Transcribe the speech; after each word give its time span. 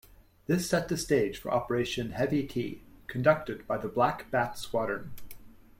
This 0.47 0.67
set 0.67 0.87
the 0.87 0.97
stage 0.97 1.37
for 1.37 1.51
Operation 1.51 2.13
Heavy 2.13 2.41
Tea, 2.47 2.81
conducted 3.05 3.67
by 3.67 3.77
the 3.77 3.87
Black 3.87 4.31
Bat 4.31 4.57
Squadron. 4.57 5.11